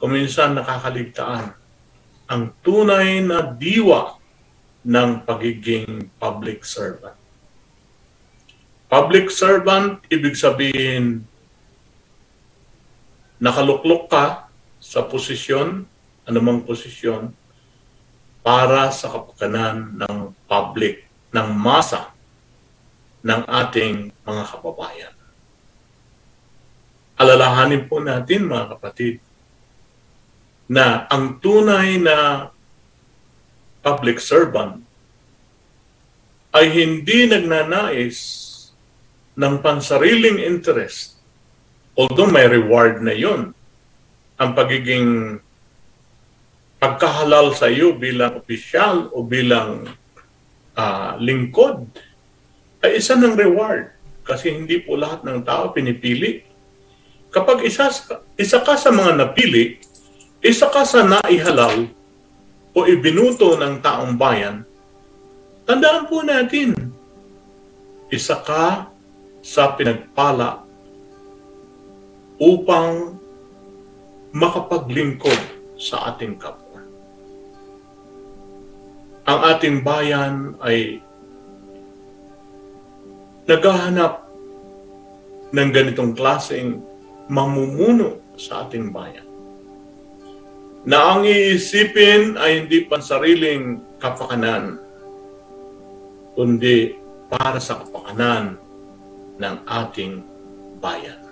kuminsan 0.00 0.56
nakakaligtaan 0.56 1.52
ang 2.24 2.42
tunay 2.64 3.20
na 3.20 3.44
diwa 3.44 4.16
ng 4.84 5.28
pagiging 5.28 6.08
public 6.16 6.64
servant. 6.64 7.16
Public 8.88 9.28
servant, 9.28 10.00
ibig 10.08 10.36
sabihin, 10.36 11.24
nakaluklok 13.38 14.10
ka 14.10 14.24
sa 14.78 15.00
posisyon, 15.06 15.88
anumang 16.28 16.62
posisyon, 16.62 17.32
para 18.44 18.92
sa 18.92 19.08
kapakanan 19.08 19.96
ng 20.04 20.16
public, 20.44 21.08
ng 21.32 21.48
masa, 21.56 22.12
ng 23.24 23.40
ating 23.48 24.12
mga 24.20 24.42
kababayan. 24.52 25.14
Alalahanin 27.16 27.88
po 27.88 28.04
natin 28.04 28.50
mga 28.50 28.76
kapatid 28.76 29.24
na 30.68 31.08
ang 31.08 31.40
tunay 31.40 31.96
na 31.96 32.50
public 33.80 34.20
servant 34.20 34.84
ay 36.52 36.68
hindi 36.68 37.28
nagnanais 37.28 38.18
ng 39.34 39.54
pansariling 39.64 40.38
interest. 40.40 41.13
Although 41.94 42.30
may 42.30 42.50
reward 42.50 43.06
na 43.06 43.14
yon 43.14 43.54
ang 44.34 44.50
pagiging 44.58 45.38
pagkahalal 46.82 47.54
sa 47.54 47.70
iyo 47.70 47.94
bilang 47.94 48.34
opisyal 48.34 49.08
o 49.14 49.22
bilang 49.22 49.86
uh, 50.74 51.14
lingkod 51.22 51.86
ay 52.82 52.98
isa 52.98 53.14
ng 53.14 53.38
reward 53.38 53.94
kasi 54.26 54.50
hindi 54.50 54.82
po 54.82 54.98
lahat 54.98 55.22
ng 55.22 55.46
tao 55.46 55.70
pinipili. 55.70 56.42
Kapag 57.30 57.62
isa, 57.62 57.88
isa 58.34 58.58
ka 58.60 58.74
sa 58.74 58.90
mga 58.90 59.20
napili, 59.20 59.78
isa 60.42 60.66
ka 60.66 60.82
sa 60.82 61.06
naihalal 61.06 61.86
o 62.74 62.78
ibinuto 62.90 63.54
ng 63.54 63.78
taong 63.78 64.18
bayan, 64.18 64.66
tandaan 65.62 66.10
po 66.10 66.26
natin, 66.26 66.74
isa 68.10 68.34
ka 68.42 68.90
sa 69.44 69.76
pinagpala 69.78 70.63
upang 72.44 73.16
makapaglingkod 74.36 75.40
sa 75.80 76.12
ating 76.12 76.36
kapwa 76.36 76.64
ang 79.24 79.40
ating 79.56 79.80
bayan 79.80 80.52
ay 80.60 81.00
naghahanap 83.48 84.20
ng 85.48 85.68
ganitong 85.72 86.12
klaseng 86.12 86.84
mamumuno 87.32 88.20
sa 88.36 88.68
ating 88.68 88.92
bayan. 88.92 89.24
Na 90.84 91.16
ang 91.16 91.24
iisipin 91.24 92.36
ay 92.36 92.64
hindi 92.64 92.84
pansariling 92.84 93.80
kapakanan, 93.96 94.76
kundi 96.36 96.92
para 97.32 97.56
sa 97.56 97.80
kapakanan 97.80 98.60
ng 99.40 99.56
ating 99.64 100.20
bayan. 100.84 101.23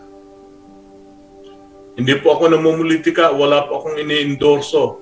Hindi 1.92 2.16
po 2.24 2.36
ako 2.36 2.56
namumulitika, 2.56 3.36
wala 3.36 3.68
po 3.68 3.84
akong 3.84 4.00
ini-endorso. 4.00 4.96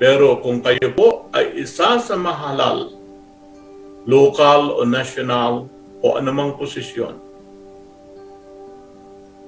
Pero 0.00 0.40
kung 0.40 0.64
kayo 0.64 0.88
po 0.96 1.28
ay 1.36 1.60
isa 1.60 2.00
sa 2.00 2.16
mahalal, 2.16 2.96
local 4.08 4.80
o 4.80 4.88
national 4.88 5.68
o 6.00 6.06
anumang 6.16 6.56
posisyon, 6.56 7.20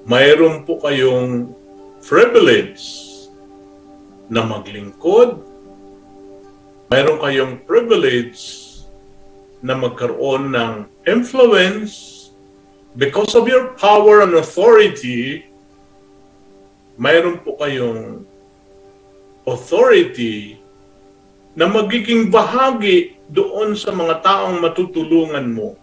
mayroon 0.05 0.63
po 0.63 0.77
kayong 0.79 1.51
privilege 2.05 3.09
na 4.29 4.45
maglingkod, 4.45 5.41
mayroon 6.93 7.19
kayong 7.19 7.53
privilege 7.65 8.69
na 9.65 9.73
magkaroon 9.73 10.53
ng 10.53 10.73
influence 11.09 12.13
because 12.95 13.33
of 13.33 13.49
your 13.49 13.73
power 13.75 14.21
and 14.21 14.37
authority, 14.37 15.43
mayroon 16.97 17.37
po 17.45 17.53
kayong 17.61 18.25
authority 19.45 20.57
na 21.53 21.69
magiging 21.69 22.29
bahagi 22.33 23.17
doon 23.29 23.77
sa 23.77 23.93
mga 23.93 24.21
taong 24.25 24.57
matutulungan 24.57 25.45
mo. 25.53 25.77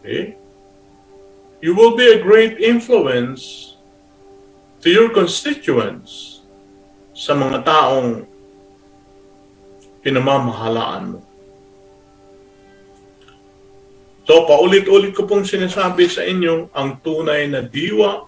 Okay? 0.00 0.36
You 1.64 1.72
will 1.72 1.96
be 1.96 2.06
a 2.14 2.20
great 2.20 2.60
influence 2.60 3.74
to 4.84 4.92
your 4.92 5.08
constituents 5.10 6.44
sa 7.16 7.32
mga 7.32 7.64
taong 7.64 8.28
pinamamahalaan 10.04 11.16
mo. 11.16 11.20
So, 14.26 14.42
paulit-ulit 14.44 15.14
ko 15.14 15.24
pong 15.24 15.46
sinasabi 15.46 16.10
sa 16.10 16.26
inyo 16.26 16.70
ang 16.74 16.98
tunay 17.00 17.46
na 17.46 17.62
diwa 17.62 18.26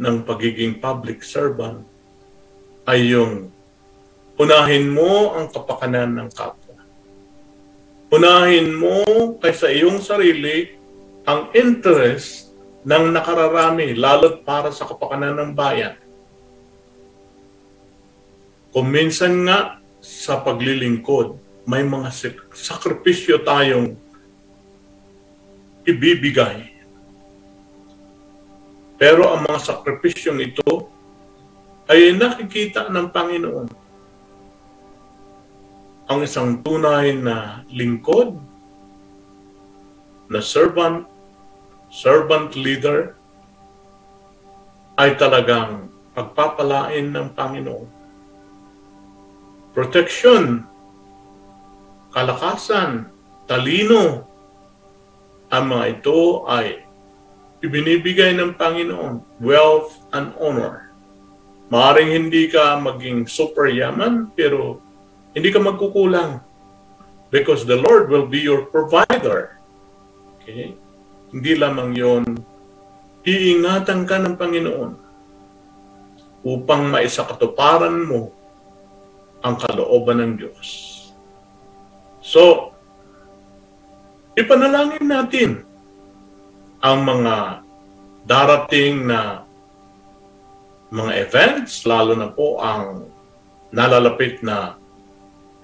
ng 0.00 0.26
pagiging 0.26 0.82
public 0.82 1.22
servant 1.22 1.86
ay 2.84 3.14
yung 3.14 3.48
unahin 4.36 4.90
mo 4.90 5.38
ang 5.38 5.46
kapakanan 5.48 6.10
ng 6.18 6.28
kapwa. 6.34 6.78
Unahin 8.10 8.74
mo 8.74 9.02
kaysa 9.38 9.70
iyong 9.70 10.02
sarili 10.02 10.74
ang 11.24 11.50
interest 11.56 12.52
ng 12.84 13.16
nakararami, 13.16 13.96
lalo't 13.96 14.44
para 14.44 14.68
sa 14.68 14.84
kapakanan 14.84 15.40
ng 15.40 15.50
bayan. 15.56 15.96
Kung 18.74 18.92
minsan 18.92 19.46
nga 19.48 19.80
sa 20.04 20.42
paglilingkod, 20.44 21.40
may 21.64 21.80
mga 21.80 22.12
sakripisyo 22.52 23.40
tayong 23.40 23.96
ibibigay. 25.88 26.73
Pero 28.94 29.34
ang 29.34 29.42
mga 29.46 29.60
sakripisyong 29.60 30.40
ito 30.40 30.88
ay 31.90 32.14
nakikita 32.16 32.88
ng 32.88 33.06
Panginoon 33.10 33.84
ang 36.04 36.20
isang 36.20 36.60
tunay 36.60 37.16
na 37.16 37.64
lingkod, 37.72 38.36
na 40.28 40.40
servant, 40.44 41.08
servant 41.88 42.52
leader, 42.52 43.16
ay 45.00 45.16
talagang 45.16 45.88
pagpapalain 46.12 47.08
ng 47.08 47.32
Panginoon. 47.32 47.88
Protection 49.72 50.68
kalakasan, 52.14 53.10
talino. 53.50 54.22
Ang 55.50 55.64
mga 55.66 55.84
ito 55.98 56.46
ay 56.46 56.83
ibinibigay 57.64 58.36
ng 58.36 58.60
Panginoon, 58.60 59.40
wealth 59.40 60.04
and 60.12 60.36
honor. 60.36 60.92
Maaring 61.72 62.12
hindi 62.12 62.52
ka 62.52 62.76
maging 62.76 63.24
super 63.24 63.64
yaman, 63.72 64.28
pero 64.36 64.84
hindi 65.32 65.48
ka 65.48 65.64
magkukulang. 65.64 66.44
Because 67.32 67.64
the 67.64 67.80
Lord 67.80 68.12
will 68.12 68.28
be 68.28 68.38
your 68.44 68.68
provider. 68.68 69.56
Okay? 70.38 70.76
Hindi 71.32 71.52
lamang 71.56 71.96
yon 71.96 72.24
iingatan 73.24 74.04
ka 74.04 74.20
ng 74.20 74.36
Panginoon 74.36 74.92
upang 76.44 76.92
maisakatuparan 76.92 78.04
mo 78.04 78.28
ang 79.40 79.56
kalooban 79.56 80.20
ng 80.20 80.32
Diyos. 80.36 80.68
So, 82.20 82.70
ipanalangin 84.36 85.08
natin 85.08 85.50
ang 86.84 87.00
mga 87.00 87.64
darating 88.28 89.08
na 89.08 89.48
mga 90.92 91.12
events, 91.24 91.88
lalo 91.88 92.12
na 92.12 92.28
po 92.28 92.60
ang 92.60 93.08
nalalapit 93.72 94.44
na 94.44 94.76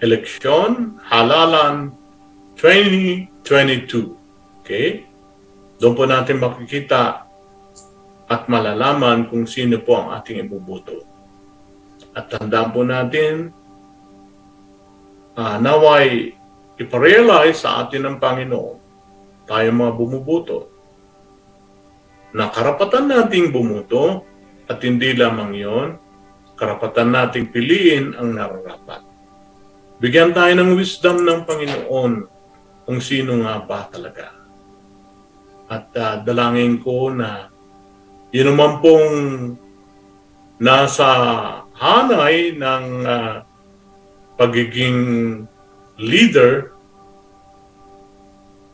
eleksyon, 0.00 0.96
halalan 1.04 1.92
2022. 2.56 4.16
Okay? 4.64 5.04
Doon 5.76 5.92
po 5.92 6.09
natin 6.09 6.40
makikita 6.40 7.28
at 8.24 8.42
malalaman 8.48 9.28
kung 9.28 9.44
sino 9.44 9.76
po 9.85 10.00
ang 10.00 10.16
ating 10.16 10.40
ibubuto. 10.40 11.04
At 12.16 12.33
tandaan 12.33 12.72
po 12.72 12.80
natin, 12.80 13.52
uh, 15.37 15.56
naway 15.61 16.33
iparealize 16.80 17.61
sa 17.61 17.85
atin 17.85 18.09
ng 18.09 18.16
Panginoon, 18.16 18.76
tayo 19.44 19.68
mga 19.68 19.92
bumubuto, 20.00 20.80
na 22.37 22.51
karapatan 22.51 23.11
nating 23.11 23.51
bumuto 23.51 24.23
at 24.71 24.79
hindi 24.87 25.14
lamang 25.19 25.53
yon, 25.55 25.88
karapatan 26.55 27.11
nating 27.11 27.51
piliin 27.51 28.14
ang 28.14 28.38
nararapat. 28.38 29.03
Bigyan 29.99 30.33
tayo 30.33 30.53
ng 30.57 30.79
wisdom 30.79 31.27
ng 31.27 31.45
Panginoon 31.45 32.12
kung 32.87 33.01
sino 33.03 33.43
nga 33.45 33.61
ba 33.66 33.90
talaga. 33.90 34.33
At 35.71 35.93
uh, 35.95 36.23
dalangin 36.25 36.81
ko 36.81 37.12
na 37.12 37.51
yun 38.31 38.55
naman 38.55 38.79
pong 38.79 39.09
nasa 40.62 41.09
hanay 41.75 42.55
ng 42.55 42.85
uh, 43.03 43.35
pagiging 44.38 44.99
leader, 46.01 46.73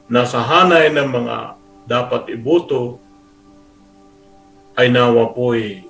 nasa 0.07 0.43
hanay 0.43 0.93
ng 0.95 1.09
mga 1.11 1.37
dapat 1.87 2.31
iboto, 2.31 3.03
ay 4.77 4.93
nawa 4.93 5.33
po'y 5.33 5.89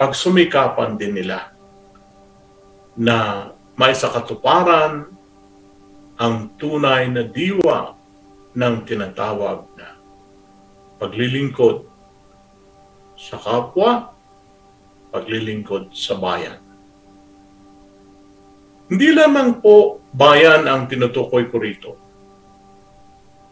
pagsumikapan 0.00 0.96
din 0.96 1.20
nila 1.20 1.52
na 2.96 3.50
may 3.78 3.94
sakatuparan 3.94 5.06
ang 6.18 6.50
tunay 6.58 7.06
na 7.12 7.22
diwa 7.22 7.94
ng 8.58 8.74
tinatawag 8.82 9.70
na 9.78 9.94
paglilingkod 10.98 11.86
sa 13.14 13.38
kapwa, 13.38 14.10
paglilingkod 15.14 15.94
sa 15.94 16.18
bayan. 16.18 16.58
Hindi 18.88 19.14
lamang 19.14 19.62
po 19.62 20.02
bayan 20.10 20.66
ang 20.66 20.90
tinutukoy 20.90 21.46
ko 21.52 21.56
rito. 21.60 21.90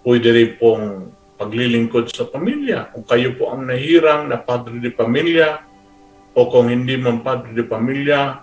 Pwede 0.03 0.33
rin 0.33 0.51
pong 0.59 1.13
paglilingkod 1.37 2.11
sa 2.11 2.25
pamilya. 2.29 2.93
Kung 2.93 3.05
kayo 3.05 3.37
po 3.37 3.53
ang 3.53 3.69
nahirang 3.69 4.29
na 4.29 4.41
padre 4.41 4.81
de 4.81 4.91
pamilya 4.91 5.61
o 6.33 6.49
kung 6.49 6.73
hindi 6.73 6.97
man 6.97 7.21
padre 7.21 7.53
de 7.53 7.65
pamilya, 7.65 8.43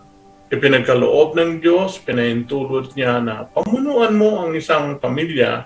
ipinagkaloob 0.54 1.34
ng 1.34 1.52
Diyos, 1.62 1.98
pinahintulot 2.02 2.94
niya 2.94 3.18
na 3.22 3.50
pamunuan 3.50 4.14
mo 4.14 4.46
ang 4.46 4.54
isang 4.54 5.02
pamilya 5.02 5.66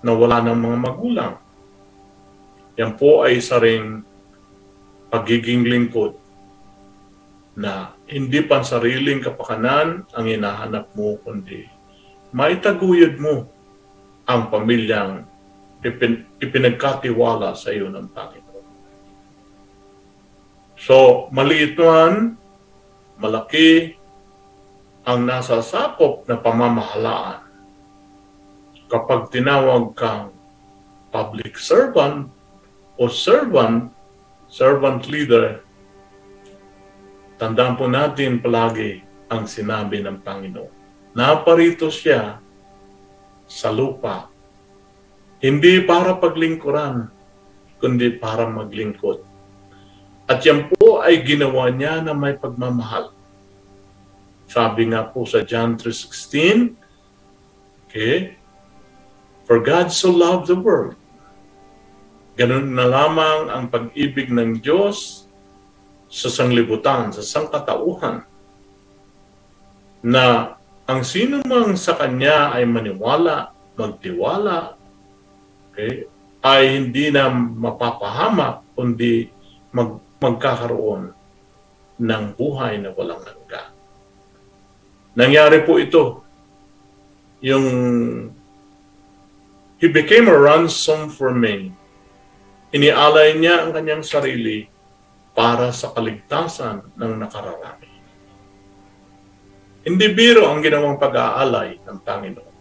na 0.00 0.10
wala 0.14 0.38
ng 0.46 0.58
mga 0.58 0.78
magulang. 0.78 1.34
Yan 2.78 2.94
po 2.94 3.26
ay 3.26 3.42
isa 3.42 3.58
ring 3.58 4.06
pagiging 5.10 5.66
lingkod 5.66 6.14
na 7.58 7.92
hindi 8.06 8.40
pan 8.46 8.62
sariling 8.62 9.20
kapakanan 9.20 10.06
ang 10.14 10.24
hinahanap 10.24 10.94
mo, 10.94 11.18
kundi 11.20 11.66
maitaguyod 12.30 13.18
mo 13.18 13.50
ang 14.30 14.46
pamilyang 14.54 15.26
ipin, 15.84 16.24
ipinagkatiwala 16.40 17.56
sa 17.56 17.72
iyo 17.72 17.88
ng 17.88 18.08
Panginoon. 18.12 18.66
So, 20.80 21.28
maliit 21.28 21.76
man, 21.76 22.40
malaki, 23.20 24.00
ang 25.04 25.28
nasa 25.28 25.60
sakop 25.60 26.24
na 26.28 26.40
pamamahalaan 26.40 27.44
kapag 28.88 29.32
tinawag 29.32 29.96
kang 29.96 30.32
public 31.10 31.56
servant 31.56 32.30
o 33.00 33.08
servant 33.10 33.90
servant 34.50 35.06
leader, 35.06 35.62
tandaan 37.38 37.78
po 37.78 37.86
natin 37.86 38.42
palagi 38.42 39.00
ang 39.30 39.46
sinabi 39.46 40.02
ng 40.02 40.20
Panginoon. 40.20 40.74
Naparito 41.14 41.90
siya 41.90 42.38
sa 43.50 43.68
lupa, 43.74 44.29
hindi 45.40 45.80
para 45.84 46.16
paglingkuran, 46.20 47.08
kundi 47.80 48.12
para 48.16 48.46
maglingkod. 48.48 49.24
At 50.30 50.46
yan 50.46 50.70
po 50.70 51.02
ay 51.02 51.26
ginawa 51.26 51.72
niya 51.72 52.04
na 52.04 52.14
may 52.14 52.36
pagmamahal. 52.38 53.10
Sabi 54.46 54.92
nga 54.94 55.08
po 55.08 55.26
sa 55.26 55.42
John 55.42 55.74
3.16, 55.74 56.76
okay, 57.88 58.38
For 59.48 59.58
God 59.58 59.90
so 59.90 60.14
loved 60.14 60.46
the 60.46 60.54
world 60.54 61.00
Ganun 62.40 62.72
na 62.72 62.88
lamang 62.88 63.52
ang 63.52 63.68
pag-ibig 63.68 64.32
ng 64.32 64.64
Diyos 64.64 65.28
sa 66.08 66.32
sanglibutan, 66.32 67.12
sa 67.12 67.20
sangkatauhan, 67.20 68.24
na 70.00 70.56
ang 70.88 71.04
sino 71.04 71.44
mang 71.44 71.76
sa 71.76 72.00
Kanya 72.00 72.48
ay 72.56 72.64
maniwala, 72.64 73.52
magtiwala, 73.76 74.79
okay, 75.70 76.10
ay 76.42 76.62
hindi 76.76 77.08
na 77.14 77.30
mapapahama, 77.32 78.66
kundi 78.74 79.30
mag, 79.70 80.02
magkakaroon 80.20 81.14
ng 82.00 82.24
buhay 82.36 82.80
na 82.80 82.90
walang 82.92 83.22
hanggan. 83.24 83.70
Nangyari 85.14 85.62
po 85.64 85.78
ito. 85.78 86.24
Yung 87.40 87.66
He 89.80 89.88
became 89.88 90.28
a 90.28 90.36
ransom 90.36 91.08
for 91.08 91.32
many 91.32 91.72
Inialay 92.70 93.34
niya 93.34 93.66
ang 93.66 93.74
kanyang 93.74 94.06
sarili 94.06 94.70
para 95.34 95.74
sa 95.74 95.90
kaligtasan 95.90 96.94
ng 96.94 97.12
nakararami. 97.18 97.90
Hindi 99.82 100.06
biro 100.14 100.46
ang 100.46 100.62
ginawang 100.62 100.94
pag-aalay 100.94 101.82
ng 101.82 101.98
Panginoon. 101.98 102.54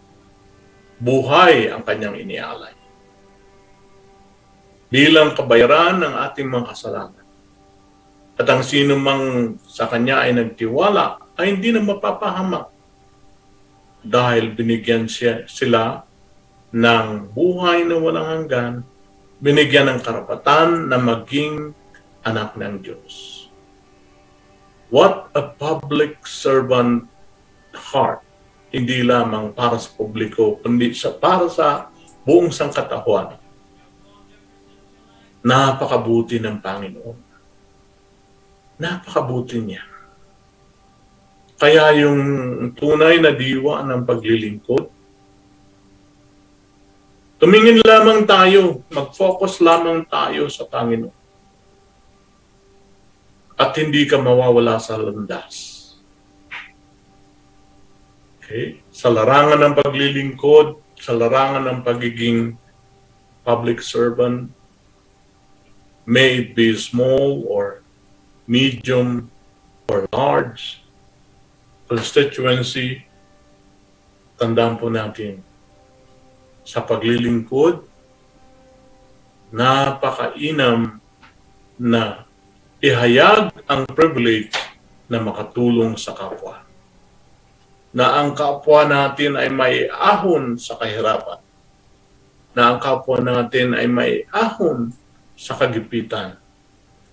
Buhay 0.98 1.70
ang 1.70 1.86
kanyang 1.86 2.18
inialay. 2.18 2.74
Bilang 4.90 5.38
kabayaran 5.38 6.02
ng 6.02 6.14
ating 6.30 6.50
mga 6.50 6.66
kasalanan. 6.74 7.26
At 8.40 8.48
ang 8.50 8.64
sino 8.66 8.98
mang 8.98 9.56
sa 9.68 9.86
kanya 9.86 10.26
ay 10.26 10.34
nagtiwala 10.34 11.38
ay 11.38 11.56
hindi 11.56 11.70
na 11.76 11.84
mapapahamak 11.84 12.72
dahil 14.00 14.56
binigyan 14.56 15.12
siya, 15.12 15.44
sila 15.44 16.08
ng 16.72 17.36
buhay 17.36 17.84
na 17.84 17.96
walang 18.00 18.28
hanggan 18.28 18.74
binigyan 19.40 19.88
ng 19.88 20.00
karapatan 20.04 20.92
na 20.92 21.00
maging 21.00 21.72
anak 22.28 22.60
ng 22.60 22.84
Diyos. 22.84 23.48
What 24.92 25.32
a 25.32 25.56
public 25.56 26.28
servant 26.28 27.08
heart. 27.72 28.20
Hindi 28.70 29.02
lamang 29.02 29.56
para 29.56 29.80
sa 29.80 29.90
publiko, 29.96 30.60
kundi 30.62 30.94
sa, 30.94 31.16
para 31.16 31.48
sa 31.48 31.90
buong 32.28 32.52
sangkatahuan. 32.52 33.39
Napakabuti 35.44 36.38
ng 36.40 36.58
Panginoon. 36.60 37.18
Napakabuti 38.80 39.58
niya. 39.64 39.84
Kaya 41.60 41.92
yung 42.00 42.22
tunay 42.76 43.20
na 43.20 43.36
diwa 43.36 43.84
ng 43.84 44.08
paglilingkod, 44.08 45.00
Tumingin 47.40 47.80
lamang 47.88 48.28
tayo, 48.28 48.84
mag-focus 48.92 49.64
lamang 49.64 50.04
tayo 50.12 50.52
sa 50.52 50.68
Panginoon. 50.68 51.16
At 53.56 53.72
hindi 53.80 54.04
ka 54.04 54.20
mawawala 54.20 54.76
sa 54.76 55.00
landas. 55.00 55.56
Okay? 58.44 58.84
Sa 58.92 59.08
larangan 59.08 59.56
ng 59.56 59.74
paglilingkod, 59.80 61.00
sa 61.00 61.16
larangan 61.16 61.64
ng 61.64 61.80
pagiging 61.80 62.60
public 63.48 63.80
servant, 63.80 64.52
may 66.10 66.42
be 66.42 66.74
small 66.74 67.46
or 67.46 67.86
medium 68.50 69.30
or 69.86 70.10
large 70.10 70.82
constituency, 71.86 73.06
tandaan 74.42 74.82
po 74.82 74.90
natin, 74.90 75.46
sa 76.66 76.82
paglilingkod, 76.82 77.86
napakainam 79.54 80.98
na 81.78 82.26
ihayag 82.82 83.54
ang 83.70 83.86
privilege 83.94 84.58
na 85.06 85.22
makatulong 85.22 85.94
sa 85.94 86.18
kapwa. 86.18 86.66
Na 87.94 88.18
ang 88.18 88.34
kapwa 88.34 88.86
natin 88.86 89.38
ay 89.38 89.50
may 89.54 89.86
ahon 89.90 90.58
sa 90.58 90.74
kahirapan. 90.74 91.42
Na 92.58 92.74
ang 92.74 92.78
kapwa 92.82 93.22
natin 93.22 93.78
ay 93.78 93.86
may 93.86 94.26
ahon 94.34 94.94
sa 95.40 95.56
kagipitan. 95.56 96.36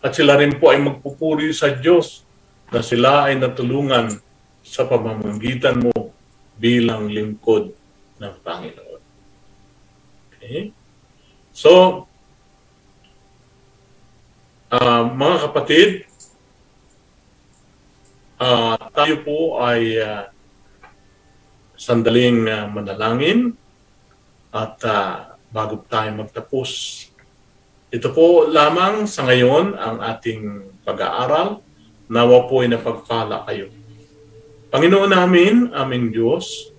At 0.02 0.18
sila 0.18 0.34
rin 0.34 0.58
po 0.58 0.74
ay 0.74 0.82
magpupuri 0.82 1.54
sa 1.54 1.70
Diyos 1.70 2.26
na 2.74 2.82
sila 2.82 3.30
ay 3.30 3.38
natulungan 3.38 4.18
sa 4.66 4.82
pamamagitan 4.90 5.78
mo 5.78 5.94
bilang 6.58 7.06
lingkod 7.06 7.70
ng 8.18 8.34
Panginoon. 8.42 9.00
Okay? 10.34 10.74
So, 11.54 12.04
uh, 14.74 15.02
mga 15.06 15.36
kapatid, 15.46 15.88
uh, 18.42 18.74
tayo 18.90 19.14
po 19.22 19.62
ay 19.62 20.02
uh, 20.02 20.26
sandaling 21.78 22.50
uh, 22.50 22.66
manalangin 22.66 23.54
at 24.50 24.76
uh, 24.82 25.38
bago 25.52 25.84
tayo 25.86 26.10
magtapos, 26.18 26.70
ito 27.96 28.12
po 28.12 28.44
lamang 28.44 29.08
sa 29.08 29.24
ngayon 29.24 29.72
ang 29.72 30.04
ating 30.04 30.68
pag-aaral. 30.84 31.64
Nawa 32.12 32.44
po 32.44 32.60
ay 32.60 32.68
napagpala 32.68 33.48
kayo. 33.48 33.72
Panginoon 34.68 35.16
namin, 35.16 35.72
aming 35.72 36.12
Diyos, 36.12 36.76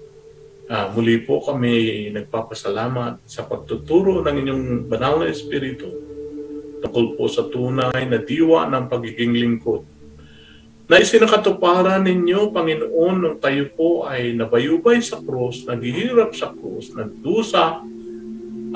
uh, 0.70 0.94
muli 0.94 1.18
po 1.26 1.42
kami 1.42 2.06
nagpapasalamat 2.14 3.26
sa 3.26 3.50
pagtuturo 3.50 4.22
ng 4.22 4.36
inyong 4.46 4.66
banal 4.86 5.26
na 5.26 5.34
Espiritu 5.34 5.90
tungkol 6.86 7.18
po 7.18 7.26
sa 7.26 7.50
tunay 7.50 8.06
na 8.06 8.22
diwa 8.22 8.70
ng 8.70 8.86
pagiging 8.86 9.34
lingkod. 9.34 9.82
Na 10.86 11.02
isinakatuparan 11.02 12.06
ninyo, 12.06 12.54
Panginoon, 12.54 13.16
nung 13.18 13.38
tayo 13.42 13.66
po 13.74 14.06
ay 14.06 14.38
nabayubay 14.38 15.02
sa 15.02 15.18
krus, 15.18 15.66
naghihirap 15.66 16.38
sa 16.38 16.54
krus, 16.54 16.94
nagdusa, 16.94 17.82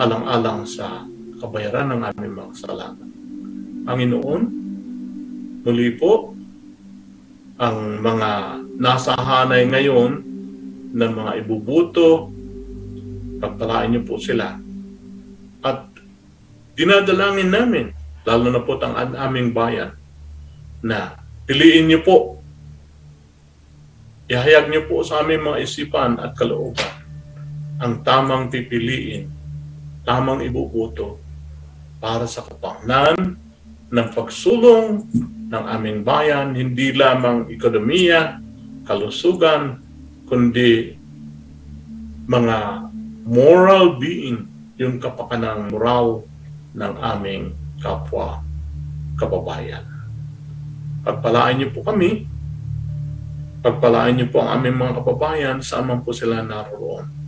alang-alang 0.02 0.66
sa 0.66 1.11
kabayaran 1.42 1.90
ng 1.90 2.02
aming 2.14 2.34
mga 2.38 2.52
kasalanan. 2.54 3.10
Panginoon, 3.82 4.42
muli 5.66 5.90
po, 5.98 6.38
ang 7.58 7.98
mga 7.98 8.30
nasa 8.78 9.18
hanay 9.18 9.66
ngayon 9.66 10.12
ng 10.94 11.12
mga 11.18 11.32
ibubuto, 11.42 12.30
pagpalain 13.42 13.90
niyo 13.90 14.02
po 14.06 14.22
sila. 14.22 14.54
At 15.66 15.90
dinadalangin 16.78 17.50
namin, 17.50 17.86
lalo 18.22 18.54
na 18.54 18.62
po 18.62 18.78
ang 18.78 19.18
aming 19.18 19.50
bayan, 19.50 19.98
na 20.86 21.18
piliin 21.50 21.90
niyo 21.90 22.06
po, 22.06 22.18
ihayag 24.30 24.70
niyo 24.70 24.86
po 24.86 25.02
sa 25.02 25.26
aming 25.26 25.42
mga 25.42 25.62
isipan 25.66 26.22
at 26.22 26.38
kalooban 26.38 27.02
ang 27.82 28.06
tamang 28.06 28.46
pipiliin, 28.54 29.26
tamang 30.06 30.46
ibubuto 30.46 31.18
para 32.02 32.26
sa 32.26 32.42
kapangnan 32.42 33.38
ng 33.94 34.08
pagsulong 34.18 35.06
ng 35.54 35.66
aming 35.78 36.02
bayan, 36.02 36.58
hindi 36.58 36.90
lamang 36.98 37.46
ekonomiya, 37.54 38.42
kalusugan, 38.90 39.78
kundi 40.26 40.98
mga 42.26 42.90
moral 43.30 44.02
being, 44.02 44.50
yung 44.82 44.98
kapakanang 44.98 45.70
moral 45.70 46.26
ng 46.74 46.94
aming 46.98 47.54
kapwa 47.78 48.42
kababayan. 49.20 49.86
Pagpalaan 51.06 51.62
niyo 51.62 51.70
po 51.70 51.86
kami, 51.86 52.26
pagpalaan 53.62 54.18
niyo 54.18 54.34
po 54.34 54.42
ang 54.42 54.58
aming 54.58 54.82
mga 54.82 55.04
kababayan 55.04 55.58
saan 55.62 55.86
man 55.86 56.02
po 56.02 56.10
sila 56.16 56.42
naroon. 56.42 57.21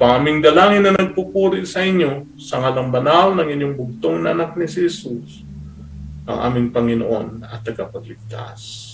Paming 0.00 0.40
dalangin 0.40 0.88
na 0.88 0.96
nagpupuri 0.96 1.68
sa 1.68 1.84
inyo 1.84 2.24
sa 2.40 2.56
ngalang 2.56 2.88
banal 2.88 3.36
ng 3.36 3.52
inyong 3.52 3.74
bugtong 3.76 4.24
na 4.24 4.32
anak 4.32 4.56
ni 4.56 4.64
Jesus, 4.64 5.44
ang 6.24 6.40
aming 6.40 6.72
Panginoon 6.72 7.44
at 7.44 7.60
tagapagligtas. 7.60 8.88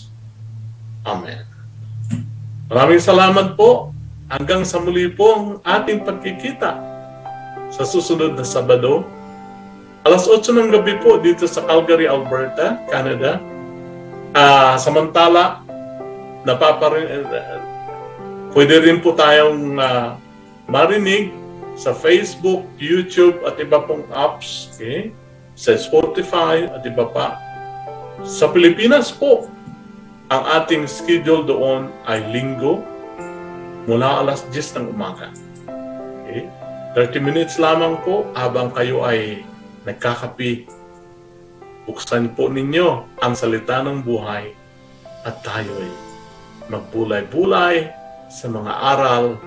Amen. 1.07 1.47
Maraming 2.67 2.99
salamat 2.99 3.55
po. 3.55 3.95
Hanggang 4.27 4.67
sa 4.67 4.83
muli 4.83 5.07
po 5.07 5.27
ang 5.31 5.47
ating 5.63 6.03
pagkikita 6.03 6.75
sa 7.71 7.87
susunod 7.87 8.35
na 8.35 8.43
Sabado. 8.43 9.07
Alas 10.03 10.27
8 10.27 10.43
ng 10.51 10.75
gabi 10.75 10.99
po 10.99 11.23
dito 11.23 11.47
sa 11.47 11.63
Calgary, 11.63 12.11
Alberta, 12.11 12.83
Canada. 12.91 13.39
Uh, 14.35 14.75
samantala, 14.75 15.63
napaparin, 16.43 17.23
uh, 17.31 17.63
pwede 18.51 18.83
rin 18.83 18.99
po 18.99 19.15
tayong 19.15 19.79
uh, 19.79 20.26
marinig 20.67 21.31
sa 21.77 21.93
Facebook, 21.93 22.65
YouTube 22.81 23.45
at 23.45 23.61
iba 23.61 23.85
pong 23.85 24.03
apps. 24.11 24.73
Okay? 24.75 25.13
Sa 25.57 25.73
Spotify 25.77 26.69
at 26.69 26.85
iba 26.85 27.09
pa. 27.09 27.37
Sa 28.25 28.49
Pilipinas 28.53 29.13
po, 29.13 29.49
ang 30.33 30.43
ating 30.59 30.89
schedule 30.91 31.47
doon 31.47 31.93
ay 32.09 32.25
linggo 32.33 32.83
mula 33.87 34.27
alas 34.27 34.43
10 34.51 34.83
ng 34.83 34.87
umaga. 34.91 35.31
Okay? 36.27 36.49
30 36.97 37.21
minutes 37.21 37.61
lamang 37.61 38.01
po 38.03 38.25
habang 38.33 38.73
kayo 38.73 39.05
ay 39.05 39.45
nagkakapi. 39.85 40.67
Buksan 41.87 42.35
po 42.35 42.51
ninyo 42.51 43.21
ang 43.23 43.37
salita 43.37 43.85
ng 43.85 44.03
buhay 44.03 44.51
at 45.23 45.39
tayo 45.45 45.71
ay 45.77 45.93
magbulay-bulay 46.67 47.87
sa 48.27 48.51
mga 48.51 48.73
aral 48.75 49.39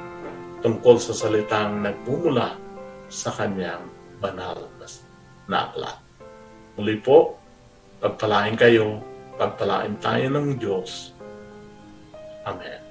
tungkol 0.59 0.95
sa 0.99 1.15
salitang 1.15 1.83
nagmumula 1.83 2.55
sa 3.07 3.31
kanyang 3.33 3.83
banal 4.19 4.67
na 5.49 5.71
aklat. 5.71 5.97
Muli 6.77 6.99
po, 7.01 7.39
pagpalain 7.99 8.55
kayo 8.55 9.01
pagpalain 9.39 9.95
tayo 10.03 10.27
ng 10.35 10.59
Diyos. 10.59 11.15
Amen. 12.43 12.88